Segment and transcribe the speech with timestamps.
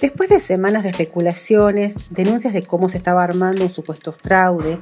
[0.00, 4.78] Después de semanas de especulaciones, denuncias de cómo se estaba armando un supuesto fraude,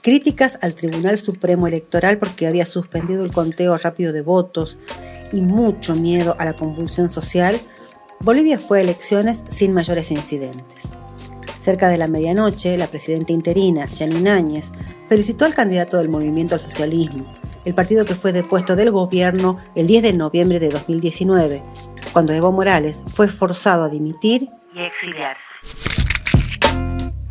[0.00, 4.78] críticas al Tribunal Supremo Electoral porque había suspendido el conteo rápido de votos
[5.30, 7.60] y mucho miedo a la convulsión social,
[8.20, 10.84] Bolivia fue a elecciones sin mayores incidentes.
[11.60, 14.72] Cerca de la medianoche, la presidenta interina, Janine Áñez,
[15.06, 17.26] felicitó al candidato del Movimiento al Socialismo,
[17.66, 21.62] el partido que fue depuesto del gobierno el 10 de noviembre de 2019,
[22.14, 25.42] cuando Evo Morales fue forzado a dimitir y exiliarse.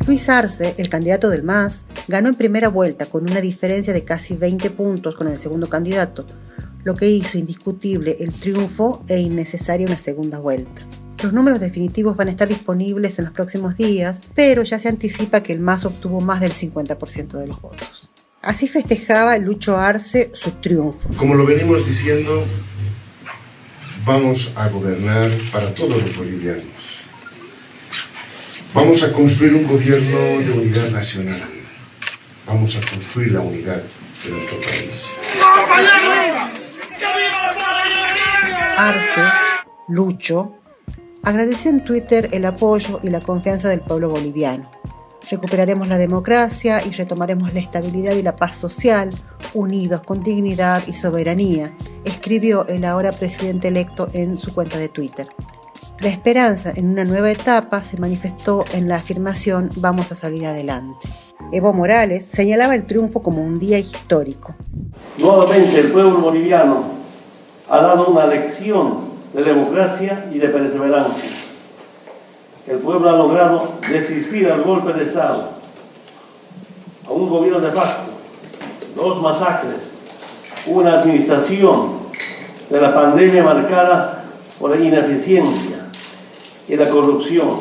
[0.06, 4.36] Luis Arce, el candidato del MAS, ganó en primera vuelta con una diferencia de casi
[4.36, 6.26] 20 puntos con el segundo candidato,
[6.82, 10.82] lo que hizo indiscutible el triunfo e innecesaria una segunda vuelta.
[11.22, 15.42] Los números definitivos van a estar disponibles en los próximos días, pero ya se anticipa
[15.42, 18.10] que el MAS obtuvo más del 50% de los votos.
[18.40, 21.08] Así festejaba Lucho Arce su triunfo.
[21.16, 22.44] Como lo venimos diciendo,
[24.04, 26.64] vamos a gobernar para todos los bolivianos.
[28.74, 31.42] Vamos a construir un gobierno de unidad nacional.
[32.46, 33.82] Vamos a construir la unidad
[34.24, 35.14] de nuestro país.
[38.78, 39.20] Arce,
[39.88, 40.54] Lucho,
[41.22, 44.70] agradeció en Twitter el apoyo y la confianza del pueblo boliviano.
[45.30, 49.12] Recuperaremos la democracia y retomaremos la estabilidad y la paz social,
[49.52, 51.76] unidos con dignidad y soberanía,
[52.06, 55.28] escribió el ahora presidente electo en su cuenta de Twitter.
[56.02, 61.08] La esperanza en una nueva etapa se manifestó en la afirmación Vamos a salir adelante.
[61.52, 64.56] Evo Morales señalaba el triunfo como un día histórico.
[65.18, 66.86] Nuevamente el pueblo boliviano
[67.70, 71.30] ha dado una lección de democracia y de perseverancia.
[72.66, 75.50] El pueblo ha logrado desistir al golpe de Estado,
[77.06, 78.10] a un gobierno de facto,
[78.96, 79.90] dos masacres,
[80.66, 81.90] una administración
[82.68, 84.24] de la pandemia marcada
[84.58, 85.71] por la ineficiencia
[86.68, 87.60] y la corrupción,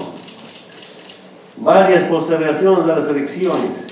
[1.57, 3.85] varias postergaciones de las elecciones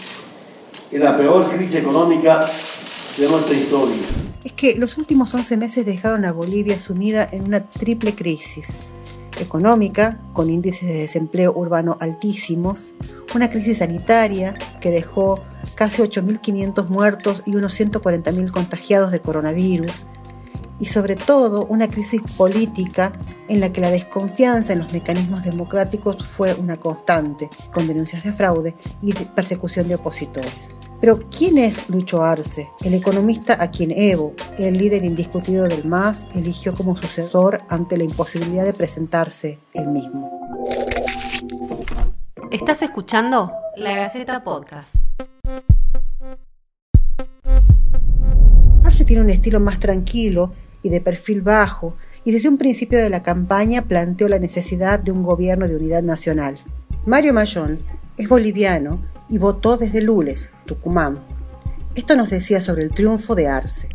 [0.91, 2.45] y la peor crisis económica
[3.17, 3.95] de nuestra historia.
[4.43, 8.77] Es que los últimos 11 meses dejaron a Bolivia sumida en una triple crisis.
[9.39, 12.93] Económica, con índices de desempleo urbano altísimos,
[13.33, 15.41] una crisis sanitaria que dejó
[15.75, 20.07] casi 8.500 muertos y unos 140.000 contagiados de coronavirus,
[20.79, 23.13] y sobre todo una crisis política
[23.47, 28.31] en la que la desconfianza en los mecanismos democráticos fue una constante, con denuncias de
[28.31, 30.77] fraude y persecución de opositores.
[31.01, 36.25] Pero ¿quién es Lucho Arce, el economista a quien Evo, el líder indiscutido del MAS,
[36.33, 40.39] eligió como sucesor ante la imposibilidad de presentarse él mismo?
[42.51, 44.93] Estás escuchando La Gaceta Podcast.
[48.83, 50.51] Arce tiene un estilo más tranquilo
[50.81, 55.11] y de perfil bajo, y desde un principio de la campaña planteó la necesidad de
[55.11, 56.59] un gobierno de unidad nacional.
[57.05, 57.79] Mario Mayón
[58.17, 61.19] es boliviano y votó desde Lules, Tucumán.
[61.95, 63.89] Esto nos decía sobre el triunfo de Arce.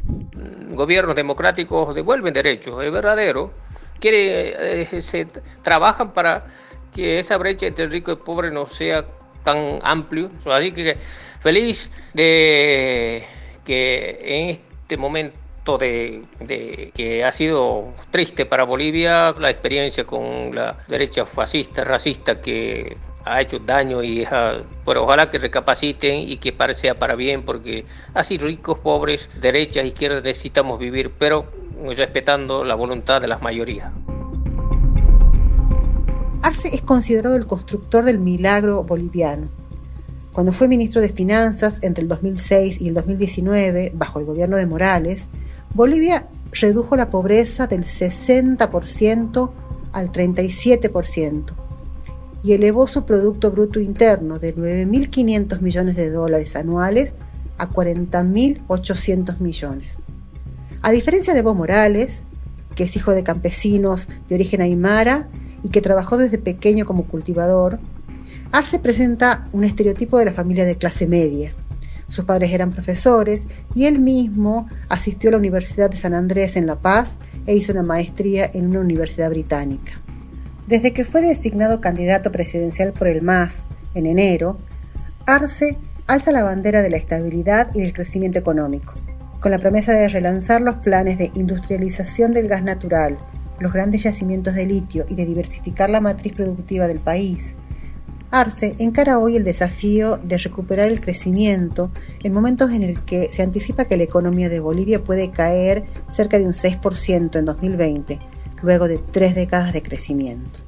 [0.73, 3.53] Gobiernos democráticos devuelven derechos, es verdadero.
[4.00, 5.27] Quiere, eh, se
[5.62, 6.47] trabajan para
[6.93, 9.05] que esa brecha entre rico y pobre no sea
[9.44, 10.31] tan amplio.
[10.47, 10.97] Así que
[11.41, 13.25] feliz de
[13.65, 15.37] que en este momento
[15.78, 22.98] de, que ha sido triste para Bolivia la experiencia con la derecha fascista, racista que
[23.25, 24.26] ha hecho daño y
[24.84, 30.20] pero ojalá que recapaciten y que sea para bien porque así ricos, pobres, derecha, izquierda
[30.20, 31.47] necesitamos vivir, pero
[31.96, 33.91] respetando la voluntad de las mayorías.
[36.42, 39.48] Arce es considerado el constructor del milagro boliviano.
[40.34, 44.66] Cuando fue ministro de Finanzas entre el 2006 y el 2019, bajo el gobierno de
[44.66, 45.28] Morales,
[45.75, 49.51] Bolivia redujo la pobreza del 60%
[49.93, 51.45] al 37%
[52.45, 57.15] y elevó su Producto Bruto Interno de 9.500 millones de dólares anuales
[57.59, 59.99] a 40.800 millones.
[60.83, 62.23] A diferencia de Evo Morales,
[62.77, 65.29] que es hijo de campesinos de origen aymara
[65.65, 67.81] y que trabajó desde pequeño como cultivador,
[68.53, 71.53] Arce presenta un estereotipo de la familia de clase media
[72.09, 76.67] sus padres eran profesores y él mismo asistió a la Universidad de San Andrés en
[76.67, 80.01] La Paz e hizo una maestría en una universidad británica.
[80.67, 83.65] Desde que fue designado candidato presidencial por el MAS
[83.95, 84.59] en enero,
[85.27, 88.95] Arce alza la bandera de la estabilidad y del crecimiento económico,
[89.41, 93.19] con la promesa de relanzar los planes de industrialización del gas natural,
[93.59, 97.55] los grandes yacimientos de litio y de diversificar la matriz productiva del país,
[98.34, 101.92] Arce encara hoy el desafío de recuperar el crecimiento
[102.25, 106.36] en momentos en el que se anticipa que la economía de Bolivia puede caer cerca
[106.36, 108.19] de un 6% en 2020,
[108.60, 110.58] luego de tres décadas de crecimiento.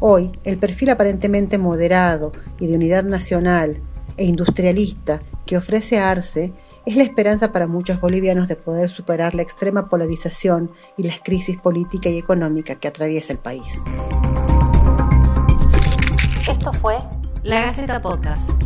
[0.00, 3.82] Hoy, el perfil aparentemente moderado y de unidad nacional
[4.16, 6.54] e industrialista que ofrece Arce
[6.86, 11.58] es la esperanza para muchos bolivianos de poder superar la extrema polarización y la crisis
[11.58, 13.82] política y económica que atraviesa el país.
[17.52, 18.61] La Gaceta Podcast.